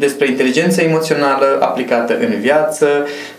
[0.00, 2.86] despre inteligența emoțională aplicată în viață,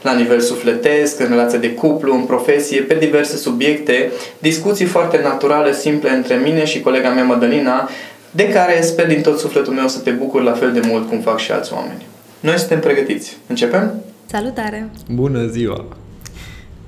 [0.01, 5.73] la nivel sufletesc, în relație de cuplu, în profesie, pe diverse subiecte, discuții foarte naturale,
[5.73, 7.89] simple între mine și colega mea Madalina,
[8.31, 11.19] de care sper din tot sufletul meu să te bucur la fel de mult cum
[11.19, 12.05] fac și alți oameni.
[12.39, 13.37] Noi suntem pregătiți.
[13.47, 13.93] Începem?
[14.25, 14.89] Salutare!
[15.09, 15.85] Bună ziua!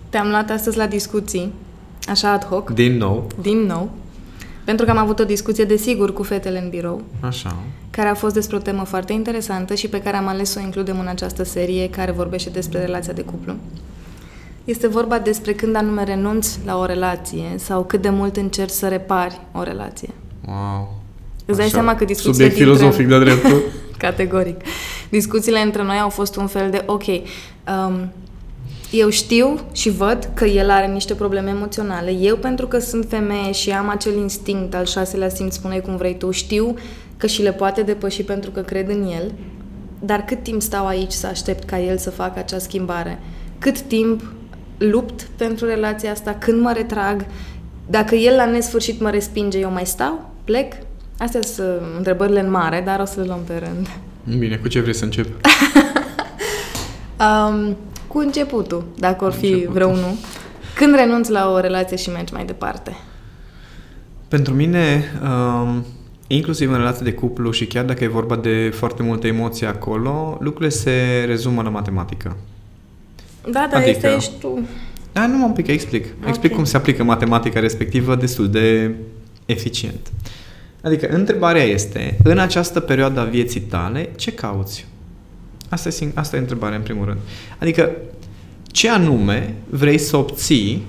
[0.09, 1.53] Te-am luat astăzi la discuții,
[2.07, 2.69] așa ad hoc.
[2.69, 3.27] Din nou.
[3.41, 3.89] Din nou.
[4.63, 7.01] Pentru că am avut o discuție, desigur, cu fetele în birou.
[7.19, 7.55] Așa.
[7.89, 10.65] Care a fost despre o temă foarte interesantă și pe care am ales să o
[10.65, 13.53] includem în această serie care vorbește despre relația de cuplu.
[14.63, 18.87] Este vorba despre când anume renunți la o relație sau cât de mult încerci să
[18.87, 20.09] repari o relație.
[20.47, 21.01] Wow.
[21.45, 21.75] Îți dai Așa.
[21.75, 23.61] seama că discuțiile Subiect filozofic de dreptul.
[23.97, 24.61] Categoric.
[25.09, 28.11] Discuțiile între noi au fost un fel de, ok, um,
[28.95, 32.11] eu știu și văd că el are niște probleme emoționale.
[32.11, 36.17] Eu, pentru că sunt femeie și am acel instinct al șaselea simț, spune cum vrei
[36.17, 36.75] tu, știu
[37.17, 39.31] că și le poate depăși pentru că cred în el,
[39.99, 43.19] dar cât timp stau aici să aștept ca el să facă acea schimbare?
[43.59, 44.21] Cât timp
[44.77, 46.35] lupt pentru relația asta?
[46.39, 47.25] Când mă retrag?
[47.89, 50.31] Dacă el la nesfârșit mă respinge, eu mai stau?
[50.43, 50.73] Plec?
[51.17, 53.87] Astea sunt uh, întrebările în mare, dar o să le luăm pe rând.
[54.39, 55.27] Bine, cu ce vrei să încep?
[57.19, 57.77] Um,
[58.13, 59.73] cu începutul, dacă or fi Începutul.
[59.73, 60.13] vreunul.
[60.75, 62.95] Când renunți la o relație și mergi mai departe?
[64.27, 65.85] Pentru mine, um,
[66.27, 70.37] inclusiv în relație de cuplu și chiar dacă e vorba de foarte multă emoție acolo,
[70.39, 72.37] lucrurile se rezumă la matematică.
[73.43, 74.59] Da, dar Adică- este ești tu.
[75.11, 76.05] Da, nu mă un pic, explic.
[76.27, 76.55] Explic Ok.
[76.57, 78.95] cum se aplică matematica respectivă destul de
[79.45, 80.11] eficient.
[80.81, 84.85] Adică, întrebarea este, în această perioadă a vieții tale, ce cauți?
[85.73, 87.17] Asta e, sing- asta e întrebarea, în primul rând.
[87.59, 87.91] Adică,
[88.71, 90.85] ce anume vrei să obții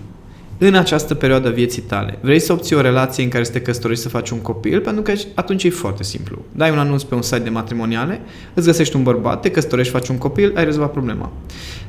[0.58, 2.18] în această perioadă a vieții tale?
[2.20, 4.80] Vrei să obții o relație în care să te căsătorești să faci un copil?
[4.80, 6.44] Pentru că atunci e foarte simplu.
[6.52, 8.20] Dai un anunț pe un site de matrimoniale,
[8.54, 11.32] îți găsești un bărbat, te căsătorești, faci un copil, ai rezolvat problema.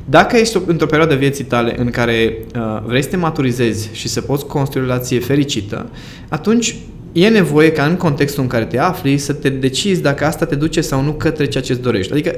[0.05, 4.21] Dacă ești într-o perioadă vieții tale în care uh, vrei să te maturizezi și să
[4.21, 5.89] poți construi o relație fericită,
[6.29, 6.75] atunci
[7.11, 10.55] e nevoie ca în contextul în care te afli să te decizi dacă asta te
[10.55, 12.11] duce sau nu către ceea ce îți dorești.
[12.11, 12.35] Adică,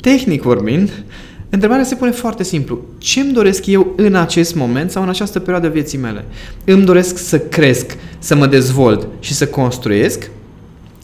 [0.00, 0.90] tehnic vorbind,
[1.50, 2.80] întrebarea se pune foarte simplu.
[2.98, 6.24] Ce îmi doresc eu în acest moment sau în această perioadă a vieții mele?
[6.64, 10.30] Îmi doresc să cresc, să mă dezvolt și să construiesc?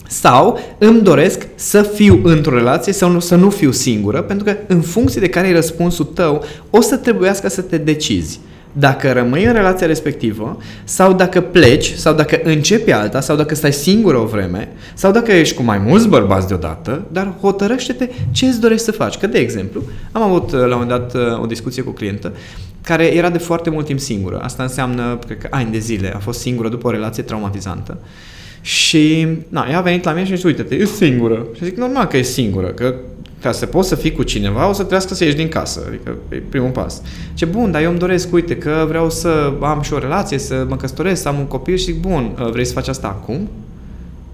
[0.07, 4.57] Sau îmi doresc să fiu într-o relație sau nu, să nu fiu singură, pentru că
[4.67, 8.39] în funcție de care e răspunsul tău, o să trebuiască să te decizi
[8.77, 13.73] dacă rămâi în relația respectivă sau dacă pleci sau dacă începi alta sau dacă stai
[13.73, 18.59] singură o vreme sau dacă ești cu mai mulți bărbați deodată, dar hotărăște-te ce îți
[18.59, 19.17] dorești să faci.
[19.17, 19.81] Că, de exemplu,
[20.11, 22.33] am avut uh, la un moment dat uh, o discuție cu o clientă
[22.81, 24.39] care era de foarte mult timp singură.
[24.43, 26.13] Asta înseamnă, cred că, ani de zile.
[26.15, 27.97] A fost singură după o relație traumatizantă.
[28.61, 31.45] Și, na, ea a venit la mine și a zis, uite-te, e singură.
[31.55, 32.95] Și zic, normal că e singură, că
[33.41, 35.83] ca să poți să fii cu cineva, o să trebuiască să ieși din casă.
[35.87, 37.01] Adică e primul pas.
[37.33, 40.65] Ce bun, dar eu îmi doresc, uite, că vreau să am și o relație, să
[40.69, 43.49] mă căsătoresc, să am un copil și zic, bun, uh, vrei să faci asta acum?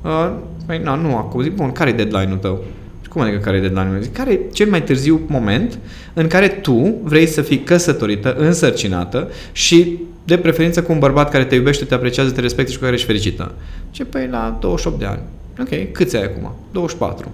[0.01, 0.31] Uh,
[0.65, 1.42] Păi, na, nu acum.
[1.42, 2.63] Zic, bun, care e deadline-ul tău?
[3.01, 4.01] Și cum adică care e deadline-ul?
[4.01, 5.80] Zic, care e cel mai târziu moment
[6.13, 11.45] în care tu vrei să fii căsătorită, însărcinată și de preferință cu un bărbat care
[11.45, 13.51] te iubește, te apreciază, te respectă și cu care ești fericită.
[13.92, 15.21] Ce păi la 28 de ani.
[15.59, 16.56] Ok, câți ai acum?
[16.71, 17.31] 24.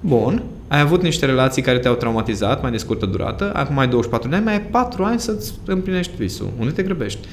[0.00, 4.28] Bun, ai avut niște relații care te-au traumatizat, mai de scurtă durată, acum ai 24
[4.28, 6.50] de ani, mai ai 4 ani să-ți împlinești visul.
[6.58, 7.28] Unde te grăbești?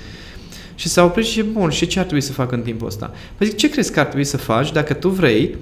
[0.76, 3.12] Și s-a oprit și bun, și ce ar trebui să fac în timpul ăsta?
[3.38, 5.56] Păi zic, ce crezi că ar trebui să faci dacă tu vrei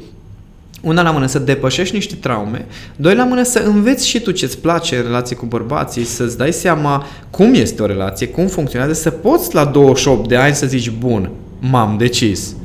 [0.81, 2.65] una la mână să depășești niște traume,
[2.95, 6.53] doi la mână să înveți și tu ce-ți place în relație cu bărbații, să-ți dai
[6.53, 10.89] seama cum este o relație, cum funcționează, să poți la 28 de ani să zici,
[10.89, 11.29] bun,
[11.59, 12.55] m-am decis.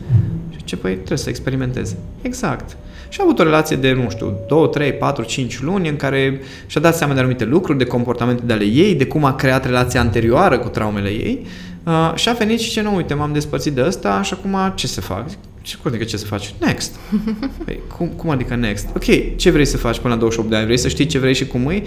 [0.57, 1.97] Și Ce păi trebuie să experimenteze.
[2.23, 2.77] Exact.
[3.09, 6.41] Și a avut o relație de, nu știu, 2, 3, 4, 5 luni în care
[6.67, 9.65] și-a dat seama de anumite lucruri, de comportamente de ale ei, de cum a creat
[9.65, 11.47] relația anterioară cu traumele ei
[11.85, 14.87] uh, și a venit și ce nu, uite, m-am despărțit de ăsta și acum ce
[14.87, 15.25] să fac?
[15.63, 16.55] Ce adică ce să faci?
[16.61, 16.97] Next.
[17.65, 18.89] Păi, cum, cum adică next?
[18.97, 20.65] Ok, ce vrei să faci până la 28 de ani?
[20.65, 21.83] Vrei să știi ce vrei și cum e?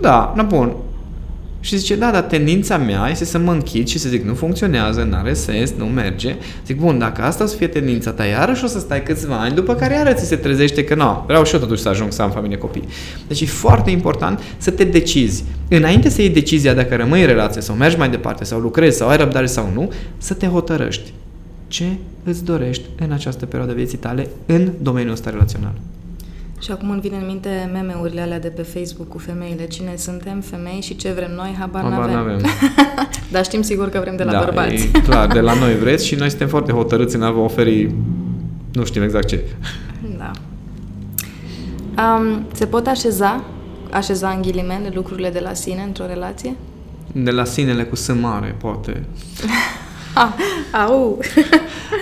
[0.00, 0.76] Da, na bun.
[1.64, 5.02] Și zice, da, dar tendința mea este să mă închid și să zic, nu funcționează,
[5.02, 6.36] nu are sens, nu merge.
[6.66, 9.54] Zic, bun, dacă asta o să fie tendința ta, iarăși o să stai câțiva ani,
[9.54, 12.22] după care iarăși ți se trezește că nu, vreau și eu totuși să ajung să
[12.22, 12.84] am familie copii.
[13.28, 15.44] Deci e foarte important să te decizi.
[15.68, 19.08] Înainte să iei decizia dacă rămâi în relație sau mergi mai departe sau lucrezi sau
[19.08, 21.12] ai răbdare sau nu, să te hotărăști.
[21.68, 21.84] Ce
[22.24, 25.72] îți dorești în această perioadă vieții tale în domeniul ăsta relațional?
[26.62, 29.66] Și acum îmi vine în minte meme-urile alea de pe Facebook cu femeile.
[29.66, 32.14] Cine suntem, femei și ce vrem noi, habar, Habar n-avem.
[32.14, 32.40] n-avem.
[33.32, 34.90] Dar știm sigur că vrem de la da, bărbați.
[34.94, 37.94] E, clar, de la noi vreți și noi suntem foarte hotărâți în a vă oferi
[38.72, 39.44] nu știm exact ce.
[40.18, 40.30] Da.
[42.02, 43.44] Um, se pot așeza,
[43.90, 46.56] așeza în ghilimele lucrurile de la sine într-o relație?
[47.12, 49.02] De la sinele cu S mare, poate.
[50.14, 50.32] Ah,
[50.86, 51.18] au!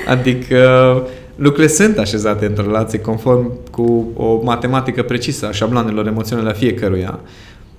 [0.06, 0.58] Adică
[1.40, 7.20] lucrurile sunt așezate într-o relație conform cu o matematică precisă a șabloanelor emoționale a fiecăruia.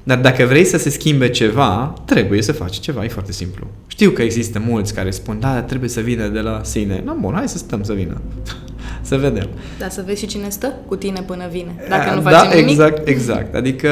[0.04, 3.68] Dar dacă vrei să se schimbe ceva, trebuie să faci ceva, e foarte simplu.
[3.88, 7.02] Știu că există mulți care spun, da, dar trebuie să vină de la sine.
[7.06, 8.22] Nu, bun, hai să stăm să vină.
[9.02, 9.48] Să vedem.
[9.80, 11.76] Dar să vezi și cine stă cu tine până vine.
[11.90, 12.70] Dacă nu da, facem nimic.
[12.72, 13.56] exact, exact.
[13.56, 13.90] Adică,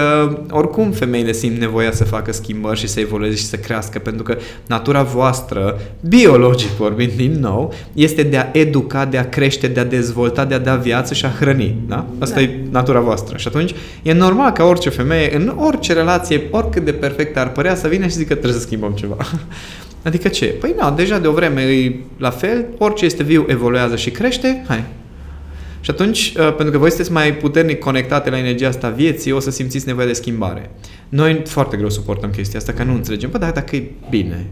[0.51, 4.37] oricum, femeile simt nevoia să facă schimbări și să evolueze și să crească, pentru că
[4.67, 9.85] natura voastră, biologic vorbind din nou, este de a educa, de a crește, de a
[9.85, 11.75] dezvolta, de a da viață și a hrăni.
[11.87, 12.05] Da?
[12.19, 12.41] Asta Da.
[12.41, 13.37] e natura voastră.
[13.37, 13.73] Și atunci,
[14.03, 18.03] e normal ca orice femeie, în orice relație, oricât de perfect ar părea, să vină
[18.03, 19.15] și zică trebuie să schimbăm ceva.
[20.03, 20.45] Adică ce?
[20.45, 24.63] Păi nu, deja de o vreme e la fel, orice este viu evoluează și crește,
[24.67, 24.83] hai,
[25.81, 29.39] și atunci, uh, pentru că voi sunteți mai puternic conectate la energia asta vieții, o
[29.39, 30.69] să simțiți nevoia de schimbare.
[31.09, 33.29] Noi foarte greu suportăm chestia asta, că nu înțelegem.
[33.29, 34.45] Bă, dar dacă e bine,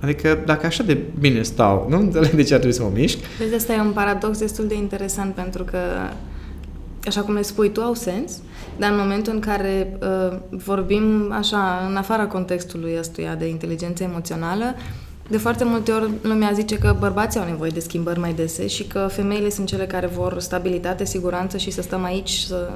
[0.00, 3.18] adică dacă așa de bine stau, nu înțeleg de ce ar trebui să mă mișc.
[3.38, 5.78] Vezi, asta e un paradox destul de interesant pentru că,
[7.06, 8.32] așa cum le spui tu, au sens,
[8.78, 14.74] dar în momentul în care uh, vorbim așa, în afara contextului ăstuia de inteligență emoțională,
[15.28, 18.84] de foarte multe ori lumea zice că bărbații au nevoie de schimbări mai dese și
[18.84, 22.70] că femeile sunt cele care vor stabilitate, siguranță și să stăm aici, să,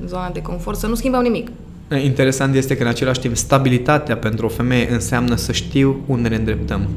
[0.00, 1.48] în zona de confort, să nu schimbăm nimic.
[2.02, 6.36] Interesant este că în același timp stabilitatea pentru o femeie înseamnă să știu unde ne
[6.36, 6.88] îndreptăm.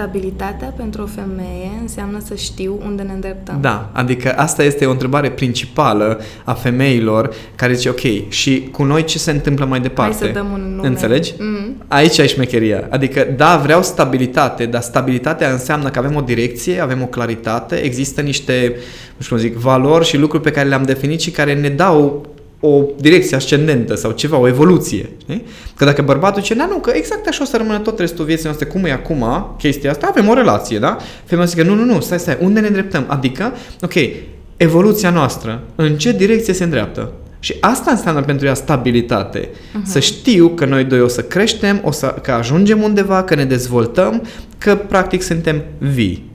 [0.00, 3.58] Stabilitatea pentru o femeie înseamnă să știu unde ne îndreptăm.
[3.60, 9.04] Da, adică asta este o întrebare principală a femeilor care zice, ok, și cu noi
[9.04, 10.16] ce se întâmplă mai departe?
[10.18, 10.88] Hai să dăm un nume.
[10.88, 11.34] Înțelegi?
[11.38, 11.76] Mm.
[11.88, 12.86] Aici ai șmecheria.
[12.90, 18.20] Adică, da, vreau stabilitate, dar stabilitatea înseamnă că avem o direcție, avem o claritate, există
[18.20, 18.74] niște,
[19.16, 22.26] nu știu cum zic, valori și lucruri pe care le-am definit și care ne dau
[22.60, 25.08] o direcție ascendentă sau ceva, o evoluție.
[25.20, 25.44] Știi?
[25.76, 28.44] Că dacă bărbatul zice, da, nu, că exact așa o să rămână tot restul vieții
[28.44, 30.96] noastre, cum e acum, chestia asta, avem o relație, da?
[31.24, 33.04] Femeia zice, nu, nu, nu, stai, stai, unde ne îndreptăm?
[33.06, 33.52] Adică,
[33.82, 33.94] ok,
[34.56, 37.12] evoluția noastră, în ce direcție se îndreaptă?
[37.38, 39.48] Și asta înseamnă pentru ea stabilitate.
[39.48, 39.82] Uh-huh.
[39.84, 43.44] Să știu că noi doi o să creștem, o să, că ajungem undeva, că ne
[43.44, 44.26] dezvoltăm,
[44.58, 46.29] că practic suntem vii.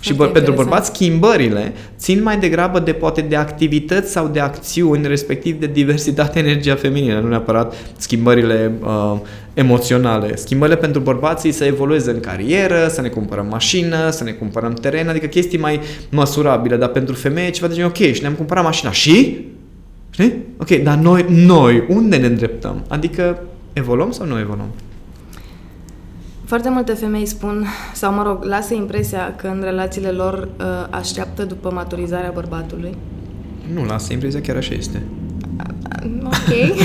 [0.00, 0.68] Și bă, Foarte pentru interesant.
[0.68, 6.38] bărbați, schimbările țin mai degrabă de poate de activități sau de acțiuni, respectiv de diversitate
[6.38, 9.18] energia feminină, nu neapărat schimbările uh,
[9.54, 10.36] emoționale.
[10.36, 15.08] Schimbările pentru bărbații să evolueze în carieră, să ne cumpărăm mașină, să ne cumpărăm teren,
[15.08, 18.90] adică chestii mai măsurabile, dar pentru femeie ceva de genul, ok, și ne-am cumpărat mașina
[18.90, 19.46] și?
[20.10, 20.34] Știi?
[20.60, 22.84] Ok, dar noi, noi, unde ne îndreptăm?
[22.88, 24.68] Adică evoluăm sau nu evoluăm?
[26.48, 31.44] Foarte multe femei spun, sau mă rog, lasă impresia că în relațiile lor uh, așteaptă
[31.44, 32.96] după maturizarea bărbatului.
[33.74, 35.02] Nu, lasă impresia chiar așa este.
[36.24, 36.80] Ok.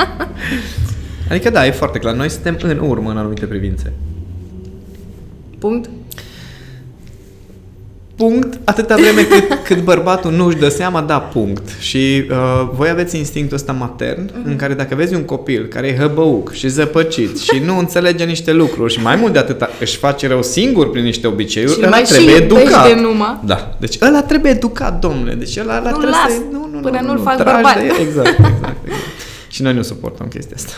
[1.30, 3.92] Adică da, e foarte clar, noi suntem în urmă în anumite privințe.
[5.58, 5.88] Punct.
[8.16, 11.68] Punct, atâta vreme cât, cât bărbatul nu își dă seama, da, punct.
[11.80, 14.44] Și uh, voi aveți instinctul ăsta matern, mm-hmm.
[14.44, 18.52] în care dacă vezi un copil care e hăbăuc și zăpăcit și nu înțelege niște
[18.52, 21.88] lucruri și mai mult de atât își face rău singur prin niște obiceiuri, Și ăla
[21.88, 23.00] mai trebuie și iubește educat.
[23.00, 23.40] numai.
[23.44, 25.34] Da, deci ăla trebuie educat, domnule.
[25.34, 26.40] Deci ăla, ăla Nu trebuie las să...
[26.52, 27.74] Nu, nu, până nu, nu-l nu, fac tragi bărbat.
[27.78, 27.94] de el.
[28.06, 28.76] Exact, exact, exact.
[29.48, 30.72] și noi nu suportăm chestia asta.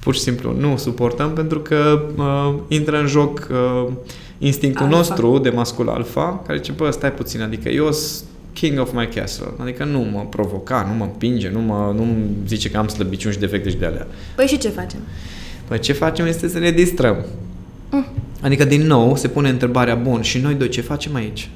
[0.00, 3.92] Pur și simplu nu suportăm pentru că uh, intră în joc uh,
[4.38, 4.98] instinctul Alpha.
[4.98, 9.08] nostru de mascul alfa, care zice, bă, stai puțin, adică eu sunt king of my
[9.14, 13.34] castle, adică nu mă provoca, nu mă împinge, nu mă nu zice că am slăbiciuni
[13.34, 14.06] și defecte și de alea.
[14.36, 14.98] Păi și ce facem?
[15.68, 17.16] Păi ce facem este să ne distrăm.
[17.90, 18.06] Mm.
[18.40, 21.50] Adică, din nou, se pune întrebarea, bun, și noi doi ce facem aici?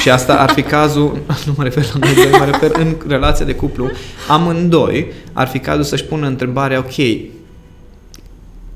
[0.00, 3.44] Și asta ar fi cazul, nu mă refer la noi doi, mă refer în relația
[3.44, 3.90] de cuplu,
[4.28, 6.94] amândoi ar fi cazul să-și pună întrebarea, ok,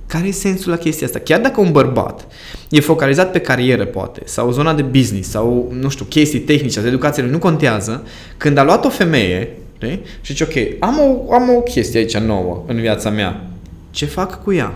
[0.07, 1.19] care e sensul la chestia asta?
[1.19, 2.27] Chiar dacă un bărbat
[2.75, 6.89] e focalizat pe carieră, poate, sau zona de business, sau, nu știu, chestii tehnice, de
[6.89, 10.01] educație, nu contează, când a luat o femeie, știi?
[10.21, 13.47] și zice, ok, am o, am o chestie aici nouă în viața mea,
[13.91, 14.75] ce fac cu ea?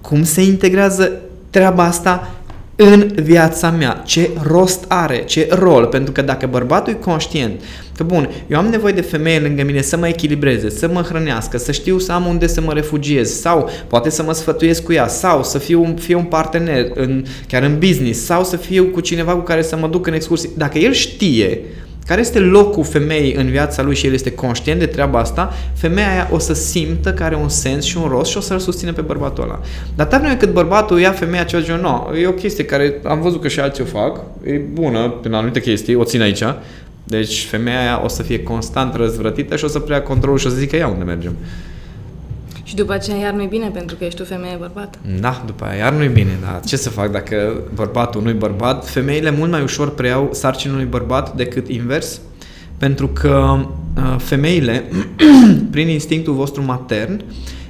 [0.00, 1.12] Cum se integrează
[1.50, 2.34] treaba asta
[2.76, 7.60] în viața mea, ce rost are, ce rol, pentru că dacă bărbatul e conștient
[7.96, 11.58] că bun, eu am nevoie de femeie lângă mine să mă echilibreze, să mă hrănească,
[11.58, 15.08] să știu să am unde să mă refugiez sau poate să mă sfătuiesc cu ea
[15.08, 19.32] sau să fiu, fie un partener în, chiar în business sau să fiu cu cineva
[19.32, 20.50] cu care să mă duc în excursii.
[20.56, 21.60] Dacă el știe
[22.06, 26.10] care este locul femeii în viața lui și el este conștient de treaba asta, femeia
[26.10, 28.92] aia o să simtă că are un sens și un rost și o să-l susține
[28.92, 29.60] pe bărbatul ăla.
[29.96, 33.40] Dar tare cât bărbatul ia femeia ceva genul, no, e o chestie care am văzut
[33.40, 36.42] că și alții o fac, e bună prin anumite chestii, o țin aici,
[37.04, 40.50] deci femeia aia o să fie constant răzvrătită și o să preia controlul și o
[40.50, 41.36] să zică ea unde mergem.
[42.66, 44.98] Și după aceea iar nu-i bine pentru că ești o femeie bărbat.
[45.20, 48.88] Da, după aia iar nu-i bine, dar ce să fac dacă bărbatul nu-i bărbat?
[48.88, 52.20] Femeile mult mai ușor preiau sarcina unui bărbat decât invers,
[52.78, 53.58] pentru că
[53.96, 54.84] uh, femeile,
[55.70, 57.24] prin instinctul vostru matern,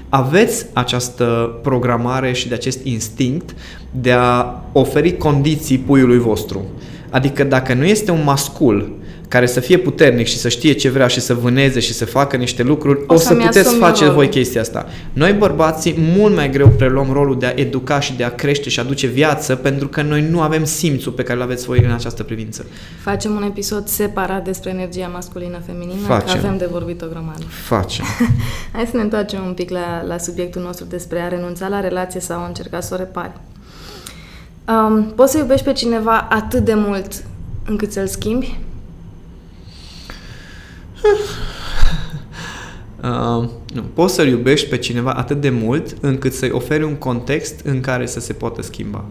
[0.09, 3.55] aveți această programare și de acest instinct
[3.91, 6.65] de a oferi condiții puiului vostru.
[7.11, 8.97] Adică dacă nu este un mascul
[9.29, 12.37] care să fie puternic și să știe ce vrea și să vâneze și să facă
[12.37, 14.15] niște lucruri, o, o să puteți face rolul.
[14.15, 14.87] voi chestia asta.
[15.13, 18.79] Noi bărbații mult mai greu preluăm rolul de a educa și de a crește și
[18.79, 21.93] a aduce viață pentru că noi nu avem simțul pe care îl aveți voi în
[21.93, 22.67] această privință.
[23.03, 26.41] Facem un episod separat despre energia masculină-feminină, Facem.
[26.41, 27.45] că avem de vorbit o grămadă.
[27.49, 28.05] Facem.
[28.73, 32.21] Hai să ne întoarcem un pic la, la subiectul nostru despre a renunța la relație
[32.21, 33.33] sau a încerca să o repari.
[34.69, 37.25] Um, poți să iubești pe cineva atât de mult
[37.65, 38.59] încât să-l schimbi?
[43.03, 43.83] Uh, nu.
[43.95, 48.07] Poți să-l iubești pe cineva atât de mult încât să-i oferi un context în care
[48.07, 49.05] să se poată schimba.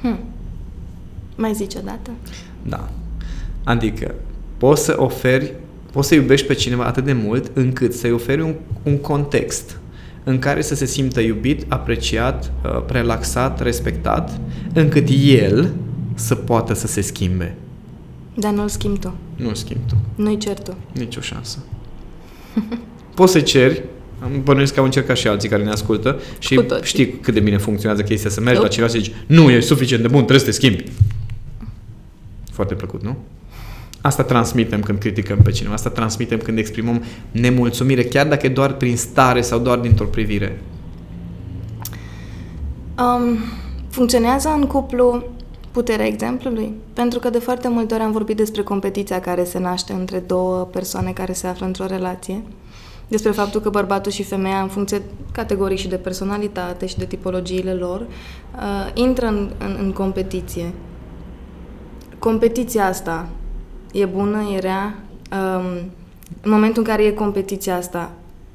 [0.00, 0.18] Hmm.
[1.36, 2.10] Mai zici o dată?
[2.62, 2.88] Da.
[3.64, 4.14] Adică,
[4.56, 5.54] poți să oferi,
[5.92, 9.78] poți să iubești pe cineva atât de mult încât să-i oferi un, un context
[10.24, 14.40] în care să se simtă iubit, apreciat, uh, relaxat, respectat,
[14.74, 15.72] încât el
[16.14, 17.54] să poată să se schimbe.
[18.40, 19.14] Dar nu-l schimbi tu.
[19.36, 19.94] Nu-l schimbi tu.
[20.14, 20.76] Nu-i cer tu.
[20.92, 21.58] Nici o șansă.
[23.14, 23.82] Poți să ceri,
[24.22, 27.56] am bănuiesc că au încercat și alții care ne ascultă și știi cât de bine
[27.56, 28.62] funcționează chestia să mergi eu.
[28.62, 30.84] la cineva și zici nu, e suficient de bun, trebuie să te schimbi.
[32.52, 33.16] Foarte plăcut, nu?
[34.00, 38.72] Asta transmitem când criticăm pe cineva, asta transmitem când exprimăm nemulțumire, chiar dacă e doar
[38.72, 40.60] prin stare sau doar dintr-o privire.
[42.98, 43.38] Um,
[43.88, 45.24] funcționează în cuplu
[45.70, 46.72] puterea exemplului.
[46.92, 50.64] Pentru că de foarte multe ori am vorbit despre competiția care se naște între două
[50.64, 52.42] persoane care se află într-o relație,
[53.08, 57.74] despre faptul că bărbatul și femeia, în funcție categorii și de personalitate și de tipologiile
[57.74, 60.72] lor, uh, intră în, în, în competiție.
[62.18, 63.28] Competiția asta
[63.92, 65.02] e bună, e rea?
[65.32, 65.90] Um,
[66.42, 68.12] în momentul în care e competiția asta,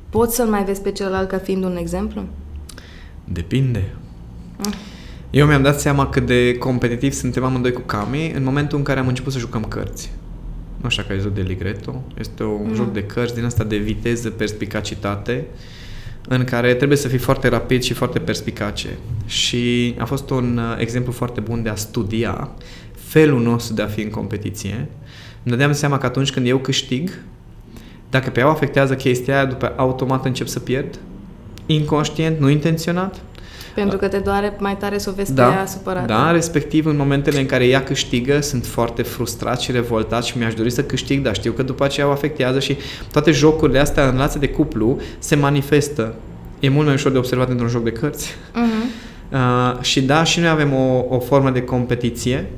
[0.10, 2.22] poți să-l mai vezi pe celălalt ca fiind un exemplu?
[3.26, 3.96] Depinde.
[4.60, 4.74] Uh.
[5.34, 9.00] Eu mi-am dat seama cât de competitiv suntem amândoi cu Cami în momentul în care
[9.00, 10.12] am început să jucăm cărți.
[10.82, 12.04] Nu știu dacă ai zis de Ligretto.
[12.20, 12.76] Este un mm.
[12.76, 15.46] joc de cărți din asta de viteză, perspicacitate,
[16.28, 18.90] în care trebuie să fii foarte rapid și foarte perspicace.
[19.26, 22.50] Și a fost un uh, exemplu foarte bun de a studia
[22.94, 24.76] felul nostru de a fi în competiție.
[25.44, 27.10] Îmi dădeam seama că atunci când eu câștig,
[28.10, 31.00] dacă pe ea afectează chestia aia, după automat încep să pierd,
[31.66, 33.22] inconștient, nu intenționat,
[33.74, 36.06] pentru că te doare mai tare să o vezi da, pe ea supărată.
[36.06, 40.54] Da, respectiv în momentele în care ea câștigă, sunt foarte frustrat și revoltat și mi-aș
[40.54, 42.78] dori să câștig, dar știu că după aceea o afectează și
[43.12, 46.16] toate jocurile astea în relație de cuplu se manifestă.
[46.60, 48.30] E mult mai ușor de observat într-un joc de cărți.
[48.30, 49.12] Uh-huh.
[49.34, 52.50] Uh, și da, și noi avem o, o formă de competiție.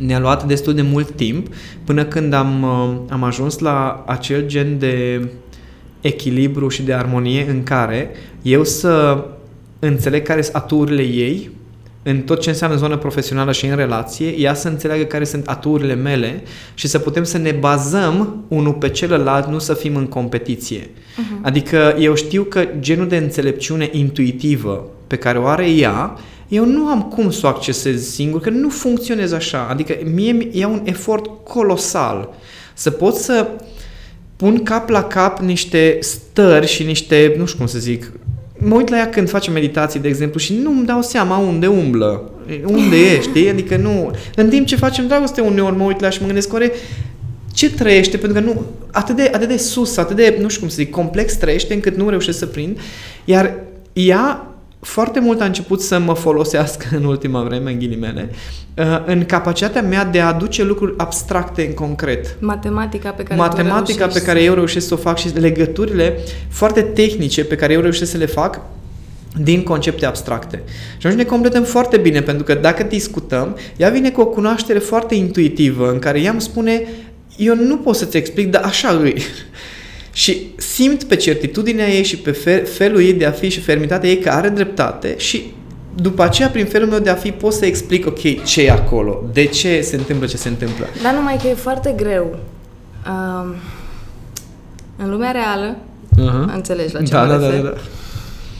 [0.00, 1.46] Ne-a luat destul de mult timp
[1.84, 5.28] până când am, uh, am ajuns la acel gen de
[6.00, 8.10] echilibru și de armonie în care
[8.42, 9.24] eu să
[9.78, 11.50] înțeleg care sunt aturile ei
[12.08, 15.94] în tot ce înseamnă zonă profesională și în relație, ea să înțeleagă care sunt aturile
[15.94, 16.42] mele
[16.74, 20.80] și să putem să ne bazăm unul pe celălalt, nu să fim în competiție.
[20.80, 21.42] Uh-huh.
[21.42, 26.18] Adică eu știu că genul de înțelepciune intuitivă pe care o are ea,
[26.48, 29.66] eu nu am cum să o accesez singur, că nu funcționez așa.
[29.70, 32.34] Adică mie e un efort colosal
[32.74, 33.48] să pot să
[34.36, 38.12] pun cap la cap niște stări și niște, nu știu cum să zic,
[38.66, 41.66] mă uit la ea când face meditații, de exemplu, și nu îmi dau seama unde
[41.66, 42.30] umblă,
[42.64, 43.48] unde e, știi?
[43.48, 44.10] Adică nu...
[44.34, 46.72] În timp ce facem dragoste uneori mă uit la ea și mă gândesc, oare
[47.52, 50.68] ce trăiește, pentru că nu, atât de, atât de sus, atât de, nu știu cum
[50.68, 52.78] să zic, complex trăiește încât nu reușesc să prind,
[53.24, 53.54] iar
[53.92, 58.30] ea foarte mult a început să mă folosească în ultima vreme, în ghilimele,
[58.76, 62.36] uh, în capacitatea mea de a aduce lucruri abstracte în concret.
[62.40, 66.18] Matematica pe care Matematica pe care eu reușesc să o fac și legăturile
[66.48, 68.60] foarte tehnice pe care eu reușesc să le fac
[69.42, 70.62] din concepte abstracte.
[70.98, 74.78] Și atunci ne completăm foarte bine, pentru că dacă discutăm, ea vine cu o cunoaștere
[74.78, 76.82] foarte intuitivă, în care ea îmi spune,
[77.36, 79.22] eu nu pot să-ți explic, dar așa îi.
[80.16, 82.30] Și simt pe certitudinea ei și pe
[82.64, 85.42] felul ei de a fi și fermitatea ei că are dreptate și
[85.94, 89.24] după aceea, prin felul meu de a fi, pot să explic, ok, ce e acolo,
[89.32, 90.86] de ce se întâmplă ce se întâmplă.
[91.02, 92.38] Dar numai că e foarte greu.
[93.08, 93.54] Um,
[94.96, 95.76] în lumea reală,
[96.12, 96.54] uh-huh.
[96.54, 97.74] înțelegi la ce da, mă da, da, da, da.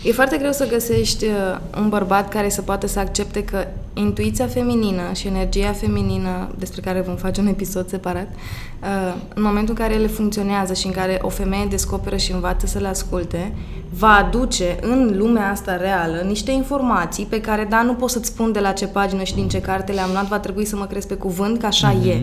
[0.06, 1.32] E foarte greu să găsești uh,
[1.78, 7.00] un bărbat care să poată să accepte că intuiția feminină și energia feminină, despre care
[7.00, 11.18] vom face un episod separat, uh, în momentul în care ele funcționează și în care
[11.22, 13.52] o femeie descoperă și învață să le asculte,
[13.98, 18.52] va aduce în lumea asta reală niște informații pe care, da, nu pot să-ți spun
[18.52, 21.06] de la ce pagină și din ce carte le-am luat, va trebui să mă crezi
[21.06, 22.06] pe cuvânt că așa mm-hmm.
[22.06, 22.20] e.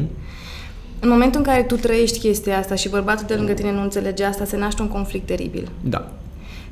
[1.00, 4.24] În momentul în care tu trăiești chestia asta și bărbatul de lângă tine nu înțelege
[4.24, 5.70] asta, se naște un conflict teribil.
[5.82, 6.12] Da.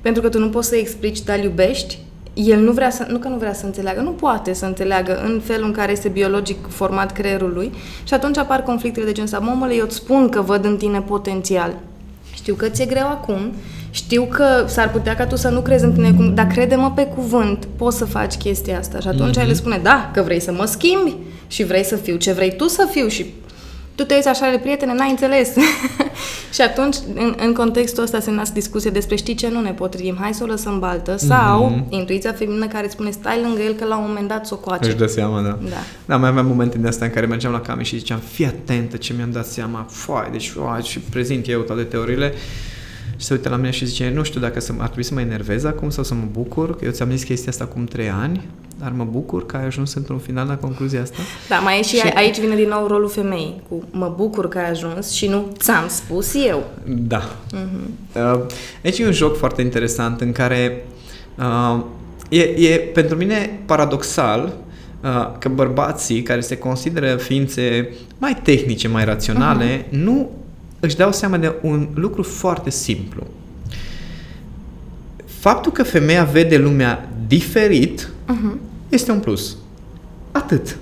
[0.02, 1.98] Pentru că tu nu poți să explici, dar iubești,
[2.34, 5.42] el nu vrea să, nu că nu vrea să înțeleagă, nu poate să înțeleagă în
[5.44, 7.72] felul în care este biologic format creierul lui
[8.04, 9.46] și atunci apar conflictele de genul ăsta.
[9.46, 11.74] Momule, eu îți spun că văd în tine potențial.
[12.34, 13.52] Știu că ți-e greu acum,
[13.90, 17.04] știu că s-ar putea ca tu să nu crezi în tine, cum, dar crede-mă pe
[17.04, 19.00] cuvânt, poți să faci chestia asta.
[19.00, 19.48] Și atunci mm-hmm.
[19.48, 21.16] el spune, da, că vrei să mă schimbi
[21.48, 23.26] și vrei să fiu ce vrei tu să fiu și
[24.02, 25.50] tu te uiți așa de prietene, n-ai înțeles.
[26.56, 30.18] și atunci, în, în contextul ăsta se nasc discuție despre știi ce nu ne potrivim,
[30.20, 31.90] hai să o lăsăm baltă, sau mm-hmm.
[31.90, 34.88] intuiția feminină care îți spune stai lângă el că la un moment dat s-o coace.
[34.88, 35.58] Își dă seama, da.
[35.70, 35.76] Da.
[36.06, 38.98] Da, mai aveam momente din astea în care mergeam la Cami și ziceam, fii atentă
[38.98, 42.34] ce mi-am dat seama, foai, deci foai, și prezint eu toate teoriile
[43.22, 45.22] și se uită la mine și zice, nu știu dacă să, ar trebui să mă
[45.22, 48.48] enervez acum sau să mă bucur, că eu ți-am zis chestia asta acum trei ani,
[48.80, 51.18] dar mă bucur că ai ajuns într-un final la concluzia asta.
[51.50, 54.58] Da, mai e și, și aici vine din nou rolul femeii, cu mă bucur că
[54.58, 56.64] ai ajuns și nu ți-am spus eu.
[56.86, 57.36] Da.
[57.54, 58.40] Uh-huh.
[58.82, 60.86] Deci e un joc foarte interesant în care
[61.38, 61.84] uh,
[62.30, 64.54] e, e pentru mine paradoxal
[65.04, 69.90] uh, că bărbații care se consideră ființe mai tehnice, mai raționale, uh-huh.
[69.90, 70.30] nu
[70.84, 73.28] își dau seama de un lucru foarte simplu.
[75.26, 78.58] Faptul că femeia vede lumea diferit uh-huh.
[78.90, 79.58] este un plus.
[80.32, 80.78] Atât.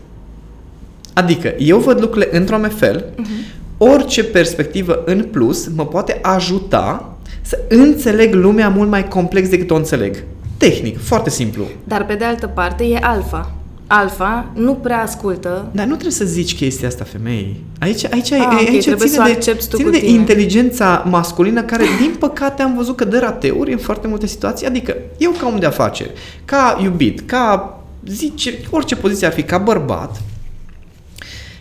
[1.14, 3.58] Adică, eu văd lucrurile într-un fel, uh-huh.
[3.78, 9.76] orice perspectivă în plus mă poate ajuta să înțeleg lumea mult mai complex decât o
[9.76, 10.24] înțeleg.
[10.58, 11.64] Tehnic, foarte simplu.
[11.84, 13.59] Dar pe de altă parte e alfa
[13.92, 15.70] alfa nu prea ascultă.
[15.72, 17.64] Dar nu trebuie să zici chestia asta femeii.
[17.80, 22.76] Aici, aici, ah, aici okay, ține, de, ține de inteligența masculină care, din păcate, am
[22.76, 24.68] văzut că dă rateuri în foarte multe situații.
[24.68, 26.12] Adică, eu ca om de afaceri,
[26.46, 30.22] ca iubit, ca zice, orice poziție ar fi, ca bărbat,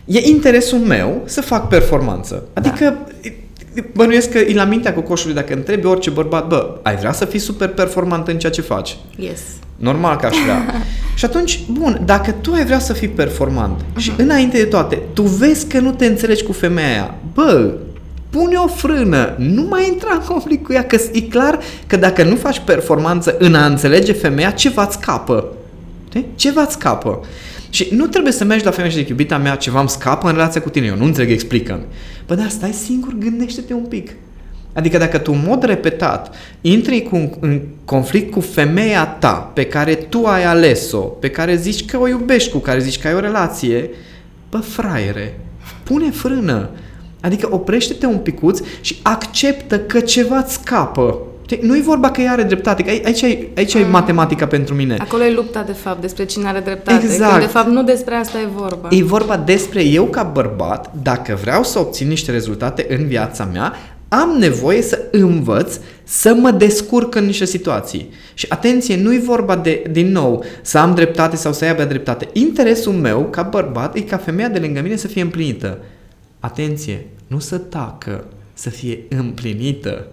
[0.04, 2.44] e interesul meu să fac performanță.
[2.52, 7.12] Adică, da bănuiesc că e la mintea cocoșului dacă întrebi orice bărbat, bă, ai vrea
[7.12, 8.96] să fii super performant în ceea ce faci?
[9.16, 9.40] Yes.
[9.78, 10.74] Normal că aș vrea.
[11.18, 13.96] și atunci, bun, dacă tu ai vrea să fii performant uh-huh.
[13.96, 17.74] și înainte de toate, tu vezi că nu te înțelegi cu femeia aia, bă,
[18.30, 22.24] pune o frână, nu mai intra în conflict cu ea, că e clar că dacă
[22.24, 25.52] nu faci performanță în a înțelege femeia, ceva scapă.
[26.34, 27.20] Ceva scapă.
[27.70, 30.32] Și nu trebuie să mergi la femeie și zic, iubita mea, ceva îmi scapă în
[30.32, 31.84] relația cu tine, eu nu înțeleg, explică-mi.
[32.26, 34.10] Bă, dar stai singur, gândește-te un pic.
[34.78, 39.94] Adică dacă tu în mod repetat intri cu, în conflict cu femeia ta pe care
[39.94, 43.20] tu ai ales-o, pe care zici că o iubești, cu care zici că ai o
[43.20, 43.90] relație,
[44.50, 45.40] bă, fraiere,
[45.82, 46.68] pune frână.
[47.20, 51.18] Adică oprește-te un picuț și acceptă că ceva îți scapă.
[51.60, 53.80] Nu e vorba că ea are dreptate, că aici, aici, aici mm.
[53.80, 54.96] e matematica pentru mine.
[54.98, 57.04] Acolo e lupta, de fapt, despre cine are dreptate.
[57.04, 57.30] Exact.
[57.30, 58.88] Când, de fapt, nu despre asta e vorba.
[58.90, 63.74] E vorba despre eu ca bărbat, dacă vreau să obțin niște rezultate în viața mea,
[64.08, 68.10] am nevoie să învăț să mă descurc în niște situații.
[68.34, 72.28] Și atenție, nu e vorba de, din nou, să am dreptate sau să aibă dreptate.
[72.32, 75.78] Interesul meu, ca bărbat, e ca femeia de lângă mine să fie împlinită.
[76.40, 80.06] Atenție, nu să tacă, să fie împlinită.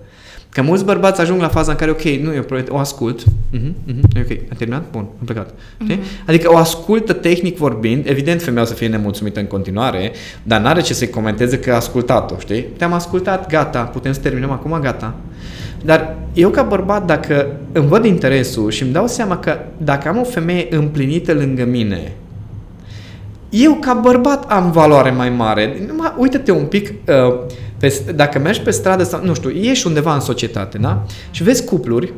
[0.55, 3.71] Că mulți bărbați ajung la faza în care, ok, nu e o o ascult, uh-huh,
[3.87, 4.83] uh-huh, e ok, a terminat?
[4.91, 5.49] Bun, am plecat.
[5.49, 5.97] Uh-huh.
[6.25, 10.11] Adică o ascultă tehnic vorbind, evident femeia o să fie nemulțumită în continuare,
[10.43, 12.65] dar n-are ce să-i comenteze că a ascultat-o, știi?
[12.77, 15.15] Te-am ascultat, gata, putem să terminăm acum, gata.
[15.85, 20.17] Dar eu ca bărbat, dacă îmi văd interesul și îmi dau seama că dacă am
[20.17, 22.11] o femeie împlinită lângă mine,
[23.49, 25.85] eu ca bărbat am valoare mai mare.
[25.87, 27.39] Numai, uite-te un pic, uh,
[27.77, 31.05] pe, dacă mergi pe stradă sau, nu știu, ieși undeva în societate, da?
[31.31, 32.13] Și vezi cupluri,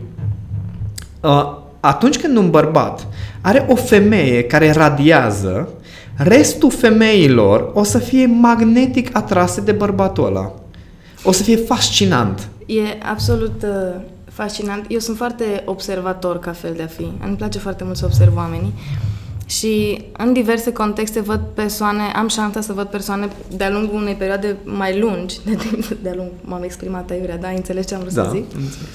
[1.22, 3.08] uh, atunci când un bărbat
[3.42, 5.70] are o femeie care radiază,
[6.16, 10.54] restul femeilor o să fie magnetic atrase de bărbatul ăla.
[11.24, 12.48] O să fie fascinant.
[12.66, 12.80] E
[13.12, 14.86] absolut uh, fascinant.
[14.88, 17.08] Eu sunt foarte observator ca fel de a fi.
[17.26, 18.74] Îmi place foarte mult să observ oamenii.
[19.48, 24.56] Și în diverse contexte văd persoane, am șansa să văd persoane de-a lungul unei perioade
[24.64, 27.50] mai lungi de timp, de-a lung, m-am exprimat aiurea, da?
[27.50, 28.44] Înțelegi ce am vrut Da, să zic?
[28.44, 28.88] înțeleg.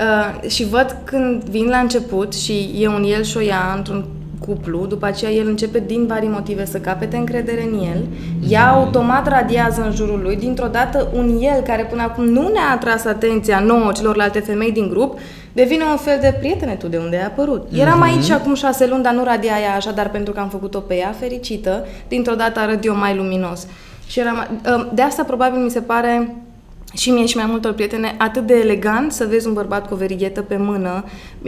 [0.00, 4.04] Uh, și văd când vin la început și e un el și o ea într-un
[4.46, 8.04] cuplu, după aceea el începe din vari motive să capete încredere în el,
[8.48, 12.70] ea automat radiază în jurul lui, dintr-o dată un el care până acum nu ne-a
[12.74, 15.18] atras atenția nouă celorlalte femei din grup,
[15.52, 17.68] devine un fel de prietene tu de unde ai apărut.
[17.72, 20.80] Eram aici acum șase luni, dar nu radia ea așa, dar pentru că am făcut-o
[20.80, 23.66] pe ea fericită, dintr-o dată arăt eu mai luminos.
[24.06, 26.34] Și eram, uh, de asta probabil mi se pare
[26.94, 29.96] și mie și mai multor prietene, atât de elegant să vezi un bărbat cu o
[29.96, 31.04] verighetă pe mână.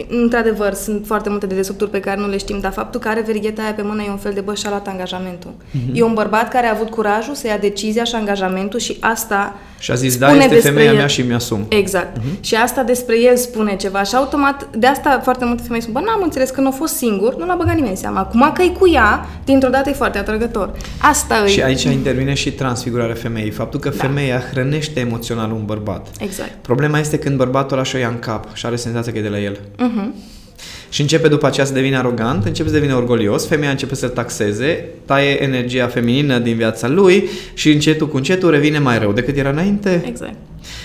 [0.09, 3.61] Într-adevăr, sunt foarte multe dedesubturi pe care nu le știm, dar faptul că are verigheta
[3.61, 5.51] aia pe mână e un fel de bă, și-a luat angajamentul.
[5.71, 5.91] Mhm.
[5.93, 9.91] E un bărbat care a avut curajul să ia decizia și angajamentul și asta Și
[9.91, 10.95] a zis, da, spune este despre femeia el.
[10.97, 11.65] mea și mi-asum.
[11.69, 12.17] Exact.
[12.39, 15.99] Și asta despre el spune ceva și automat, de asta foarte multe femei spun, bă,
[15.99, 18.19] n-am înțeles că nu a fost singur, nu l-a băgat nimeni în seama.
[18.19, 20.71] Acum că e cu ea, dintr-o dată e foarte atrăgător.
[20.97, 21.49] Asta îi...
[21.49, 23.49] Și aici intervine și transfigurarea femeii.
[23.51, 24.99] Faptul că femeia hrănește
[25.31, 26.07] emoțional un bărbat.
[26.19, 26.51] Exact.
[26.61, 29.27] Problema este când bărbatul ăla și-o ia în cap și are senzația că e de
[29.27, 29.57] la el.
[29.57, 30.29] Uh-huh.
[30.89, 34.85] Și începe după aceea să devină arogant, începe să devină orgolios, femeia începe să-l taxeze,
[35.05, 39.49] taie energia feminină din viața lui și încetul cu încetul revine mai rău decât era
[39.49, 40.03] înainte.
[40.07, 40.35] Exact.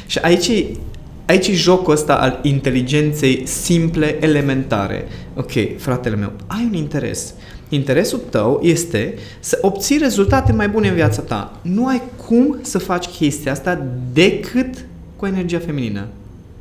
[0.07, 0.67] Și aici e,
[1.27, 5.07] aici e jocul ăsta al inteligenței simple, elementare.
[5.35, 7.35] Ok, fratele meu, ai un interes.
[7.69, 11.53] Interesul tău este să obții rezultate mai bune în viața ta.
[11.63, 14.75] Nu ai cum să faci chestia asta decât
[15.17, 16.07] cu energia feminină.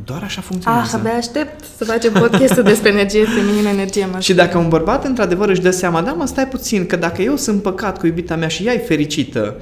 [0.06, 0.96] Doar așa Ah, funcționează.
[0.98, 4.20] abia aștept să facem podcastul despre energie feminină, energie masculină.
[4.22, 7.36] Și dacă un bărbat într-adevăr își dă seama, da mă, stai puțin, că dacă eu
[7.36, 9.56] sunt păcat cu iubita mea și ea e fericită,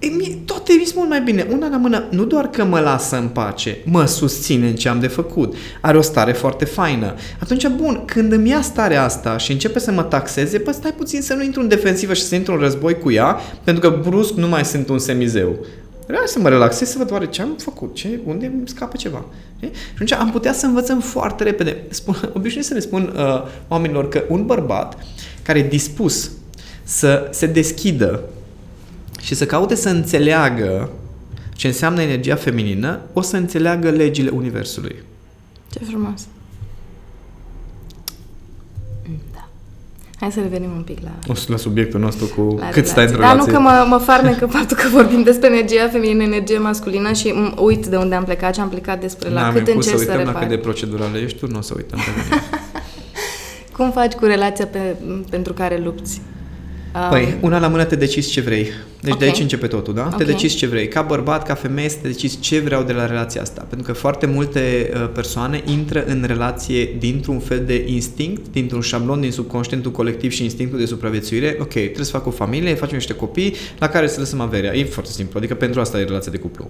[0.00, 1.46] e, mie, toate mi mult mai bine.
[1.50, 5.00] Una la mână, nu doar că mă lasă în pace, mă susține în ce am
[5.00, 5.54] de făcut.
[5.80, 7.14] Are o stare foarte faină.
[7.40, 11.22] Atunci, bun, când îmi ia starea asta și începe să mă taxeze, păi stai puțin
[11.22, 14.32] să nu intru în defensivă și să intru în război cu ea, pentru că brusc
[14.32, 15.66] nu mai sunt un semizeu.
[16.06, 19.24] Vreau să mă relaxez, să văd oare ce am făcut, ce, unde îmi scapă ceva.
[19.56, 19.70] Știi?
[19.72, 21.82] Și atunci am putea să învățăm foarte repede.
[21.88, 24.98] Spun, obișnuiesc să le spun uh, oamenilor că un bărbat
[25.42, 26.30] care e dispus
[26.82, 28.22] să se deschidă
[29.20, 30.90] și să caute să înțeleagă
[31.54, 34.96] ce înseamnă energia feminină, o să înțeleagă legile Universului.
[35.72, 36.26] Ce frumos.
[39.34, 39.48] Da.
[40.20, 41.10] Hai să revenim un pic la...
[41.26, 43.34] O să la subiectul nostru cu la cât stai în relație.
[43.34, 43.52] relație.
[43.52, 47.32] Dar nu că mă, mă farmecă faptul că vorbim despre energia feminină, energie masculină și
[47.32, 49.90] m- uit de unde am plecat și am plecat despre la N-am cât impus să
[49.90, 50.56] încerci să uităm la cât repari.
[50.62, 52.42] de procedurală ești tu, nu o să uităm pe mine.
[53.76, 54.96] Cum faci cu relația pe,
[55.30, 56.20] pentru care lupți?
[56.94, 58.66] Um, Păi, una la mână te decizi ce vrei.
[59.00, 59.18] Deci Ok.
[59.18, 60.02] de aici începe totul, da?
[60.02, 60.28] Te Ok.
[60.28, 60.88] decizi ce vrei.
[60.88, 63.66] Ca bărbat, ca femeie, să te decizi ce vreau de la relația asta.
[63.68, 69.20] Pentru că foarte multe uh, persoane intră în relație dintr-un fel de instinct, dintr-un șablon
[69.20, 71.56] din subconștientul colectiv și instinctul de supraviețuire.
[71.60, 74.76] Ok, trebuie să fac o familie, facem niște copii la care să lăsăm averea.
[74.76, 76.68] E foarte simplu, adică pentru asta e relația de cuplu.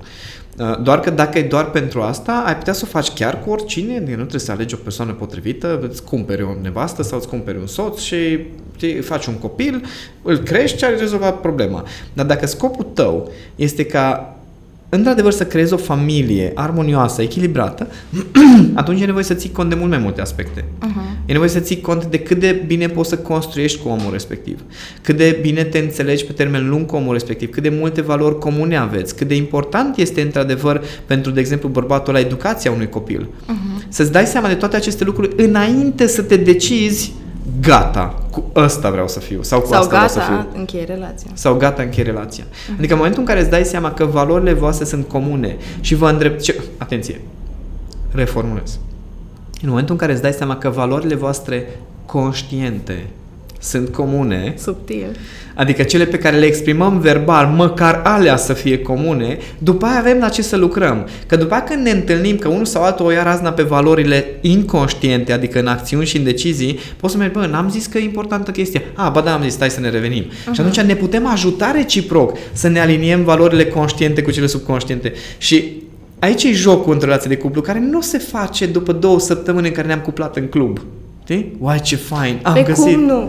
[0.58, 3.50] Uh, Doar că dacă e doar pentru asta, ai putea să o faci chiar cu
[3.50, 7.28] oricine, adică nu trebuie să alegi o persoană potrivită, îți cumperi o nevastă sau îți
[7.28, 8.38] cumperi un soț și
[8.76, 9.82] știi, faci un copil,
[10.22, 11.84] îl crești și ai rezolvat problema.
[12.12, 14.34] Dar dacă scopul tău este ca
[14.92, 17.86] într-adevăr să creezi o familie armonioasă, echilibrată,
[18.74, 20.60] atunci e nevoie să ții cont de mult mai multe aspecte.
[20.60, 21.26] Uh-huh.
[21.26, 24.60] E nevoie să ții cont de cât de bine poți să construiești cu omul respectiv,
[25.02, 28.38] cât de bine te înțelegi pe termen lung cu omul respectiv, cât de multe valori
[28.38, 33.28] comune aveți, cât de important este într-adevăr pentru, de exemplu, bărbatul la educația unui copil.
[33.28, 33.88] Uh-huh.
[33.88, 37.12] Să-ți dai seama de toate aceste lucruri înainte să te decizi
[37.60, 40.84] gata, cu ăsta vreau să fiu sau cu Sau asta vreau să fiu gata, încheie
[40.84, 41.30] relația.
[41.34, 42.44] sau gata, închei relația.
[42.76, 46.08] Adică în momentul în care îți dai seama că valorile voastre sunt comune și vă
[46.08, 46.40] îndrept...
[46.40, 46.60] Ce...
[46.78, 47.20] Atenție!
[48.12, 48.78] Reformulez.
[49.62, 51.68] În momentul în care îți dai seama că valorile voastre
[52.06, 53.06] conștiente
[53.62, 55.06] sunt comune, Subtil.
[55.54, 60.18] adică cele pe care le exprimăm verbal, măcar alea să fie comune, după aia avem
[60.18, 61.08] la ce să lucrăm.
[61.26, 64.24] Că după aia când ne întâlnim că unul sau altul o ia razna pe valorile
[64.40, 68.04] inconștiente, adică în acțiuni și în decizii, poți să mergi, bă, n-am zis că e
[68.04, 68.82] importantă chestia.
[68.94, 70.24] A, ba da, am zis, stai să ne revenim.
[70.24, 70.52] Uh-huh.
[70.52, 75.12] Și atunci ne putem ajuta reciproc să ne aliniem valorile conștiente cu cele subconștiente.
[75.38, 75.72] Și
[76.18, 79.72] aici e jocul într-o relație de cuplu care nu se face după două săptămâni în
[79.72, 80.80] care ne-am cuplat în club.
[81.30, 81.56] Știi?
[81.58, 82.84] Uai, ce fain, am Pe găsit.
[82.84, 83.26] cum nu?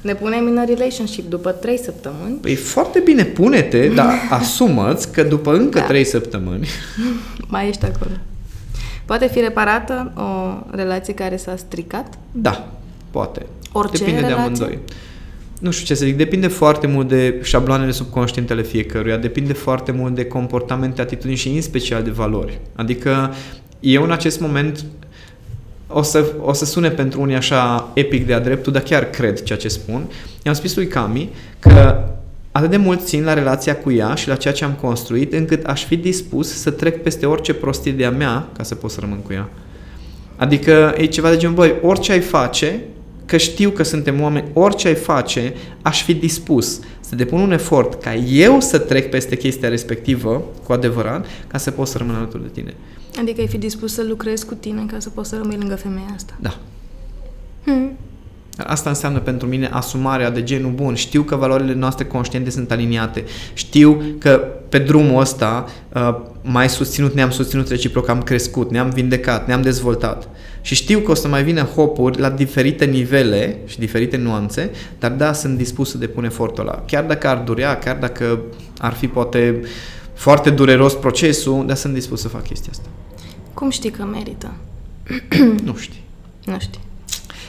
[0.00, 2.34] Ne punem în a relationship după 3 săptămâni.
[2.40, 5.84] Păi foarte bine, pune-te, dar asumă-ți că după încă Da.
[5.84, 6.66] trei săptămâni
[7.48, 8.10] Mai ești acolo.
[9.04, 12.14] Poate fi reparată o relație care s-a stricat?
[12.32, 12.68] Da,
[13.10, 13.46] poate.
[13.72, 14.44] Orice Depinde de relație?
[14.46, 14.78] amândoi.
[15.60, 20.14] Nu știu ce să zic, depinde foarte mult de șabloanele subconștientele fiecăruia, depinde foarte mult
[20.14, 22.58] de comportamente, atitudini și în special de valori.
[22.74, 23.34] Adică
[23.80, 24.84] eu în acest moment
[25.94, 29.58] o să, o să sune pentru unii așa epic de-a dreptul, dar chiar cred ceea
[29.58, 30.10] ce spun.
[30.42, 32.04] I-am spus lui Cami că
[32.52, 35.64] atât de mult țin la relația cu ea și la ceea ce am construit, încât
[35.64, 39.18] aș fi dispus să trec peste orice prostie de-a mea ca să pot să rămân
[39.18, 39.48] cu ea.
[40.36, 42.80] Adică e ceva de genul, băi, orice ai face,
[43.26, 48.02] că știu că suntem oameni, orice ai face, aș fi dispus să depun un efort
[48.02, 52.42] ca eu să trec peste chestia respectivă, cu adevărat, ca să pot să rămân alături
[52.42, 52.74] de tine.
[53.20, 56.12] Adică ai fi dispus să lucrezi cu tine ca să poți să rămâi lângă femeia
[56.14, 56.36] asta.
[56.40, 56.58] Da.
[57.64, 57.90] Hmm.
[58.56, 60.94] Asta înseamnă pentru mine asumarea de genul bun.
[60.94, 63.24] Știu că valorile noastre conștiente sunt aliniate.
[63.54, 64.30] Știu că
[64.68, 70.28] pe drumul ăsta uh, mai susținut, ne-am susținut reciproc, am crescut, ne-am vindecat, ne-am dezvoltat.
[70.64, 75.10] Și știu că o să mai vină hopuri la diferite nivele și diferite nuanțe, dar
[75.10, 76.82] da, sunt dispus să depun efortul ăla.
[76.86, 78.40] Chiar dacă ar durea, chiar dacă
[78.78, 79.60] ar fi poate
[80.14, 82.88] foarte dureros procesul, dar sunt dispus să fac chestia asta.
[83.54, 84.52] Cum știi că merită?
[85.64, 86.00] Nu știu.
[86.44, 86.80] Nu știi.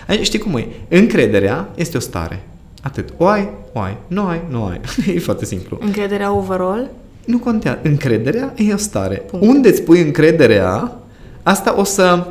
[0.08, 0.67] Ai, știi cum e?
[0.88, 2.47] Încrederea este o stare.
[2.82, 3.13] Atât.
[3.17, 3.97] O ai, o ai.
[4.08, 4.82] Nu ai, nu ai.
[5.15, 5.78] e foarte simplu.
[5.82, 6.89] Încrederea overall?
[7.25, 7.80] Nu contează.
[7.84, 9.15] Încrederea e o stare.
[9.15, 9.45] Punct.
[9.45, 10.99] Unde îți pui încrederea,
[11.43, 12.28] asta o să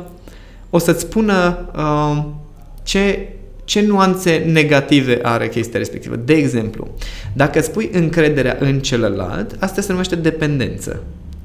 [0.75, 2.23] o să-ți spună uh,
[2.83, 3.29] ce,
[3.63, 6.15] ce nuanțe negative are chestia respectivă.
[6.15, 6.87] De exemplu,
[7.33, 11.03] dacă îți pui încrederea în celălalt, asta se numește dependență.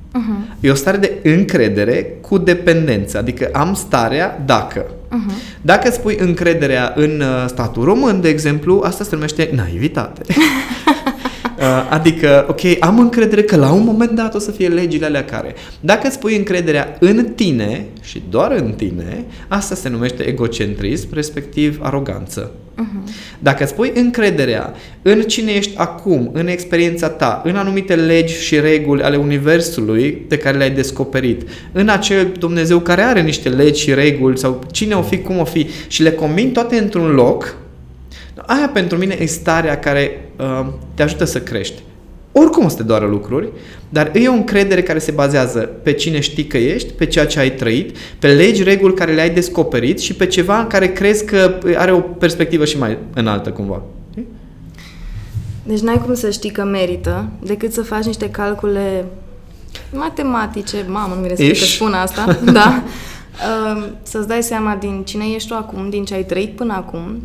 [0.08, 0.60] Uh-huh.
[0.60, 4.84] E o stare de încredere cu dependență, adică am starea dacă.
[4.84, 5.60] Uh-huh.
[5.62, 10.22] Dacă îți pui încrederea în uh, statul român, de exemplu, asta se numește naivitate.
[11.60, 15.24] Uh, Adică, ok, am încredere că la un moment dat o să fie legile alea
[15.24, 15.54] care.
[15.80, 21.78] Dacă îți pui încrederea în tine și doar în tine, asta se numește egocentrism, respectiv
[21.82, 22.52] aroganță.
[22.74, 23.10] Uh-huh.
[23.38, 28.60] Dacă îți pui încrederea în cine ești acum, în experiența ta, în anumite legi și
[28.60, 33.94] reguli ale Universului pe care le-ai descoperit, în acel Dumnezeu care are niște legi și
[33.94, 37.56] reguli sau cine o fi, cum o fi și le combini toate într-un loc,
[38.56, 41.82] aia pentru mine e starea care uh, te ajută să crești.
[42.32, 43.48] Oricum o să te doară lucruri,
[43.88, 47.38] dar e o încredere care se bazează pe cine știi că ești, pe ceea ce
[47.38, 51.58] ai trăit, pe legi, reguli care le-ai descoperit și pe ceva în care crezi că
[51.76, 53.82] are o perspectivă și mai înaltă cumva.
[54.10, 54.26] Știi?
[55.62, 59.04] Deci n-ai cum să știi că merită decât să faci niște calcule
[59.92, 61.74] matematice, mamă, nu mi că Iși.
[61.74, 62.82] spun asta, da.
[62.82, 67.20] Uh, Să-ți dai seama din cine ești tu acum, din ce ai trăit până acum,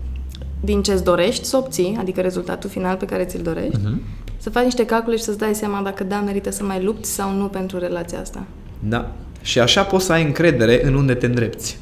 [0.62, 4.02] din ce-ți dorești să obții, adică rezultatul final pe care ți-l dorești, Mhm.
[4.38, 7.32] să faci niște calcule și să-ți dai seama dacă da, merită să mai lupți sau
[7.32, 8.44] nu pentru relația asta.
[8.80, 9.12] Da.
[9.42, 11.80] Și așa poți să ai încredere în unde te îndrepți.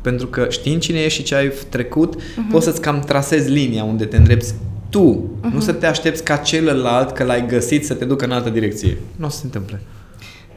[0.00, 2.50] Pentru că știind cine ești și ce ai trecut, uh-huh.
[2.50, 4.54] poți să-ți cam trasezi linia unde te îndrepți
[4.90, 5.30] tu.
[5.40, 5.52] Uh-huh.
[5.52, 8.96] Nu să te aștepți ca celălalt, că l-ai găsit, să te ducă în altă direcție.
[9.16, 9.80] Nu o să se întâmple.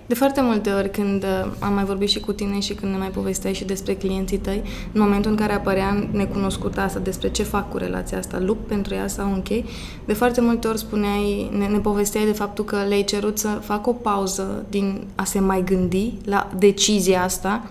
[0.10, 2.98] De foarte multe ori când uh, am mai vorbit și cu tine și când ne
[2.98, 7.44] mai povesteai și despre clienții tăi, în momentul în care apărea necunoscuta asta despre ce
[7.44, 9.66] fac cu relația asta, lupt pentru ea sau închei,
[10.06, 13.90] de foarte multe ori spuneai, ne, ne povesteai de faptul că le-ai cerut să facă
[13.90, 17.70] o pauză din a se mai gândi la decizia asta,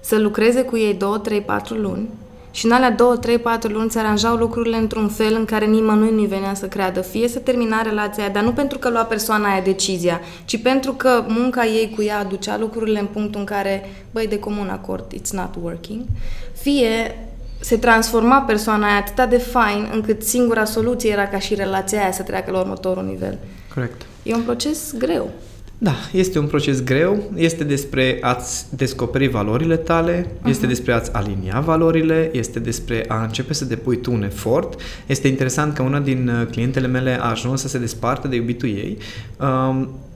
[0.00, 2.08] să lucreze cu ei 2, 3, 4 luni
[2.50, 6.10] și în alea 2, 3, 4 luni se aranjau lucrurile într-un fel în care nimănui
[6.10, 7.00] nu-i venea să creadă.
[7.00, 10.92] Fie să termina relația aia, dar nu pentru că lua persoana aia decizia, ci pentru
[10.92, 15.04] că munca ei cu ea aducea lucrurile în punctul în care, băi, de comun acord,
[15.14, 16.00] it's not working.
[16.52, 17.14] Fie
[17.60, 22.12] se transforma persoana aia atât de fain încât singura soluție era ca și relația aia
[22.12, 23.38] să treacă la următorul nivel.
[23.74, 24.02] Corect.
[24.22, 25.30] E un proces greu.
[25.82, 30.48] Da, este un proces greu, este despre a-ți descoperi valorile tale, uh-huh.
[30.48, 34.80] este despre a-ți alinia valorile, este despre a începe să depui tu un efort.
[35.06, 38.68] Este interesant că una din uh, clientele mele a ajuns să se despartă de iubitul
[38.68, 38.98] ei,
[39.40, 40.09] um, pen-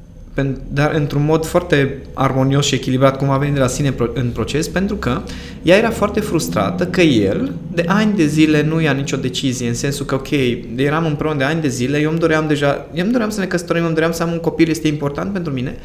[0.72, 4.30] dar într-un mod foarte armonios și echilibrat, cum a venit de la sine pro- în
[4.30, 5.20] proces, pentru că
[5.62, 9.74] ea era foarte frustrată că el, de ani de zile, nu ia nicio decizie, în
[9.74, 10.28] sensul că, ok,
[10.76, 13.46] eram împreună de ani de zile, eu îmi doream deja, eu îmi doream să ne
[13.46, 15.76] căsătorim, îmi doream să am un copil, este important pentru mine.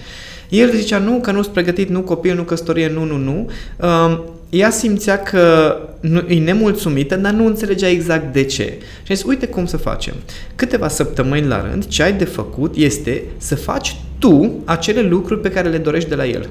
[0.50, 3.50] El zicea, nu, că nu sunt pregătit, nu copil, nu căsătorie, nu, nu, nu.
[3.88, 8.64] Um, ea simțea că nu, e nemulțumită, dar nu înțelegea exact de ce.
[9.04, 10.14] Și a zis, uite cum să facem.
[10.56, 15.52] Câteva săptămâni la rând, ce ai de făcut este să faci tu acele lucruri pe
[15.52, 16.50] care le dorești de la el.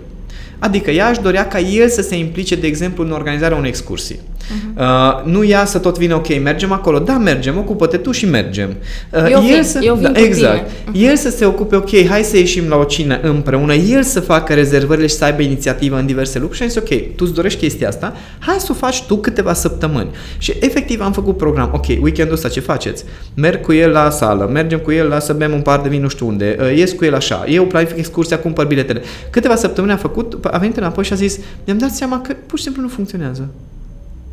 [0.59, 4.21] Adică ea își dorea ca el să se implice, de exemplu, în organizarea unei excursii.
[4.49, 4.79] Uh-huh.
[4.79, 6.99] Uh, nu ea să tot vină, ok, mergem acolo.
[6.99, 8.77] Da, mergem, ocupă-te tu și mergem.
[9.13, 10.71] Uh, eu el vin, să, eu vin da, cu exact.
[10.85, 11.07] tine.
[11.09, 14.55] El să se ocupe, ok, hai să ieșim la o cină împreună, el să facă
[14.55, 17.61] rezervările și să aibă inițiativă în diverse lucruri și am zis, ok, tu îți dorești
[17.61, 20.11] chestia asta, hai să o faci tu câteva săptămâni.
[20.39, 23.05] Și efectiv am făcut program, ok, weekendul ăsta ce faceți?
[23.35, 26.01] Merg cu el la sală, mergem cu el la să bem un par de vin
[26.01, 29.03] nu știu unde, uh, ies cu el așa, eu planific excursia, cumpăr biletele.
[29.31, 32.59] Câteva săptămâni a făcut, a venit înapoi și a zis, mi-am dat seama că pur
[32.59, 33.49] și simplu nu funcționează.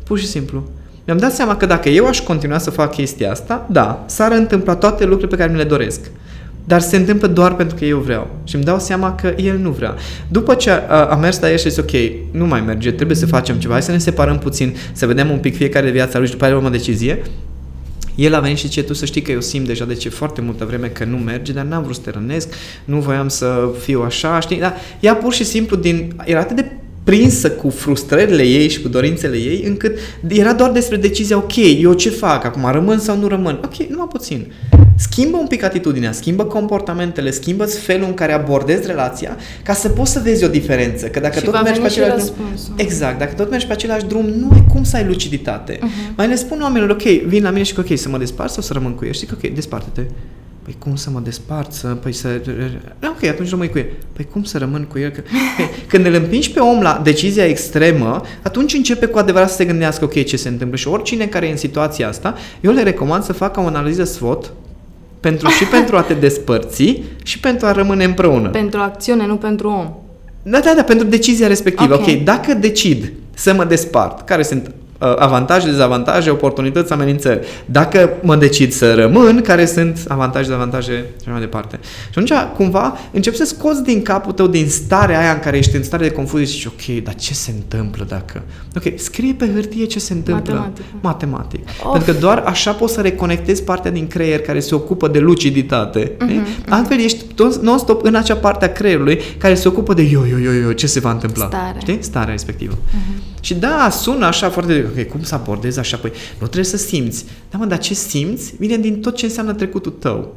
[0.06, 0.68] Pur și simplu.
[1.04, 4.74] Mi-am dat seama că dacă eu aș continua să fac chestia asta, da, s-ar întâmpla
[4.74, 6.00] toate lucrurile pe care mi le doresc.
[6.64, 8.30] Dar se întâmplă doar pentru că eu vreau.
[8.44, 9.94] Și îmi dau seama că el nu vrea.
[10.28, 11.90] După ce a, a mers la el și a zis, ok,
[12.30, 15.38] nu mai merge, trebuie să facem ceva, hai să ne separăm puțin, să vedem un
[15.38, 17.22] pic fiecare de viața lui și după aceea luăm o decizie.
[18.14, 20.40] El a venit și zice, tu să știi că eu simt deja de ce foarte
[20.40, 22.48] multă vreme că nu merge, dar n-am vrut să te rănesc,
[22.84, 24.58] nu voiam să fiu așa, știi?
[24.58, 26.70] Dar ea pur și simplu din, era atât de
[27.06, 31.92] prinsă cu frustrările ei și cu dorințele ei, încât era doar despre decizia, ok, eu
[31.92, 33.60] ce fac acum, rămân sau nu rămân?
[33.64, 34.52] Ok, numai puțin.
[34.98, 40.12] Schimbă un pic atitudinea, schimbă comportamentele, schimbă felul în care abordezi relația ca să poți
[40.12, 41.06] să vezi o diferență.
[41.06, 42.74] Că dacă Și tot va mergi pe veni și același drum, răspunsul.
[42.76, 45.78] exact, dacă tot mergi pe același drum, nu ai cum să ai luciditate.
[45.80, 45.90] Mhm.
[46.16, 48.62] Mai le spun oamenilor, ok, vin la mine și că ok, să mă despart sau
[48.62, 49.12] să rămân cu el?
[49.12, 50.02] Și zic, ok, desparte-te.
[50.66, 51.72] Păi cum să mă despart?
[51.72, 52.40] Să, păi să...
[53.08, 53.86] Ok, atunci rămâi cu el.
[54.12, 55.10] Păi cum să rămân cu el?
[55.10, 55.20] Că,
[55.86, 60.04] când îl împingi pe om la decizia extremă, atunci începe cu adevărat să se gândească,
[60.04, 60.76] ok, ce se întâmplă.
[60.76, 64.52] Și oricine care e în situația asta, eu le recomand să facă o analiză SWOT
[65.20, 68.48] pentru, și pentru a te despărți și pentru a rămâne împreună.
[68.48, 69.94] Pentru acțiune, nu pentru om.
[70.42, 71.94] Da, da, da, pentru decizia respectivă.
[71.94, 72.00] Ok.
[72.00, 77.46] Ok, okay dacă decid să mă despart, care sunt uh, avantaje, dezavantaje, oportunități, amenințări.
[77.66, 81.78] Dacă mă decid să rămân, care sunt avantaje, dezavantaje și așa mai departe.
[81.82, 85.76] Și atunci, cumva, începi să scoți din capul tău, din starea aia în care ești
[85.76, 88.42] în stare de confuzie și zici, ok, dar ce se întâmplă dacă...
[88.76, 90.52] Ok, scrie pe hârtie ce se întâmplă.
[90.54, 90.84] Matematic.
[91.00, 91.60] Matematic.
[91.84, 91.92] Of.
[91.92, 96.12] Pentru că doar așa poți să reconectezi partea din creier care se ocupă de luciditate.
[96.20, 100.02] Mhm, Uh-huh, Altfel ești tot- non-stop în acea parte a creierului care se ocupă de
[100.02, 101.46] yo, yo, yo, yo, ce se va întâmpla.
[101.46, 101.76] Stare.
[101.80, 101.98] Știi?
[102.00, 102.72] Starea respectivă.
[102.74, 103.35] Uh-huh.
[103.46, 104.86] Și da, sună așa foarte...
[104.90, 105.96] Ok, cum să abordezi așa?
[105.96, 107.24] Păi nu trebuie să simți.
[107.50, 110.34] Da, mă, dar ce simți vine din tot ce înseamnă trecutul tău.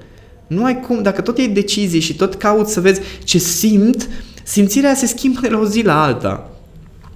[0.47, 4.09] Nu ai cum, dacă tot iei decizii și tot cauți să vezi ce simt,
[4.43, 6.49] simțirea se schimbă de la o zi la alta.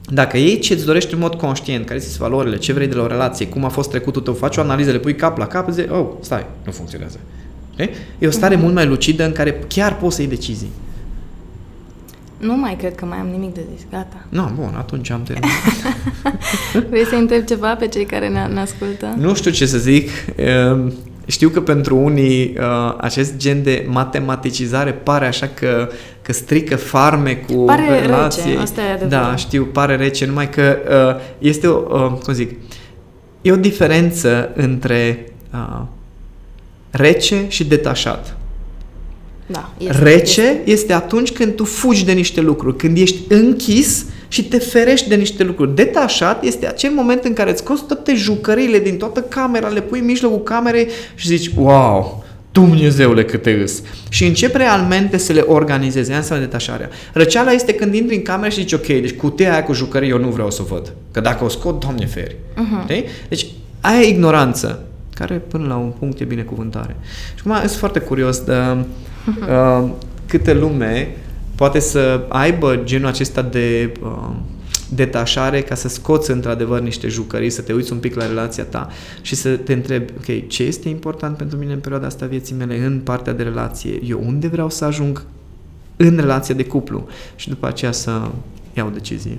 [0.07, 3.03] Dacă iei ce îți dorești în mod conștient, care sunt valorile, ce vrei de la
[3.03, 5.69] o relație, cum a fost trecutul tău, faci o analiză, le pui cap la cap,
[5.69, 7.19] zici, oh, stai, nu funcționează.
[7.73, 7.89] Okay?
[8.19, 10.71] E o stare mult mai lucidă în care chiar poți să iei decizii.
[12.43, 13.85] Nu mai cred că mai am nimic de zis.
[13.91, 14.25] Gata.
[14.29, 15.51] Nu, bun, atunci am terminat.
[16.89, 19.13] Vrei să întreb ceva pe cei care ne, ne ascultă?
[19.17, 20.09] nu știu ce să zic.
[20.35, 20.93] Ehm,
[21.25, 25.89] Știu că pentru unii uh, acest gen de matematicizare pare așa că,
[26.21, 28.45] că strică farmecul Pare relației.
[28.45, 29.29] rece, asta e adevărat.
[29.29, 30.77] Da, știu, pare rece, numai că
[31.17, 32.51] uh, este o, uh, cum zic,
[33.41, 35.81] e o diferență între uh,
[36.91, 38.37] rece și detașat.
[39.45, 39.73] Da.
[39.87, 40.61] Rece este.
[40.65, 45.15] este atunci când tu fugi de niște lucruri, când ești închis și te ferești de
[45.15, 45.75] niște lucruri.
[45.75, 49.99] Detașat este acel moment în care îți scoți toate jucăriile din toată camera, le pui
[49.99, 53.81] în mijlocul camerei și zici, wow, Dumnezeule câte îs.
[54.09, 56.09] Și începi realmente să le organizezi.
[56.09, 56.89] Aia înseamnă detașarea.
[57.13, 60.17] Răceala este când intri în cameră și zici, ok, deci cutia aia cu jucării eu
[60.17, 60.93] nu vreau să o văd.
[61.11, 62.35] Că dacă o scot, Doamne feri.
[62.55, 62.85] Mhm.
[62.85, 62.87] Uh-huh.
[63.29, 63.47] Deci
[63.81, 64.83] aia e ignoranță
[65.15, 66.95] care până la un punct e binecuvântare.
[67.35, 68.53] Și acum sunt foarte curios de
[69.27, 69.89] uh,
[70.25, 71.17] câte lume
[71.55, 74.29] poate să aibă genul acesta de uh,
[74.95, 78.89] detașare ca să scoți într-adevăr niște jucării, să te uiți un pic la relația ta
[79.21, 82.55] și să te întrebi, ok, ce este important pentru mine în perioada asta a vieții
[82.55, 85.25] mele, în partea de relație, eu unde vreau să ajung
[85.95, 88.21] în relația de cuplu și după aceea să
[88.73, 89.37] iau o decizie.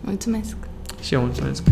[0.00, 0.56] Mulțumesc!
[1.02, 1.62] Și eu mulțumesc!